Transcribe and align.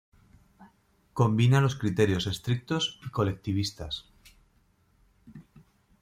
Combina 1.13 1.61
los 1.61 1.75
criterios 1.75 2.25
estrictos 2.25 2.99
y 3.05 3.11
colectivistas. 3.11 4.09